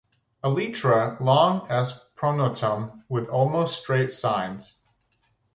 [0.43, 4.73] Elytra long as pronotum and with almost straight sides.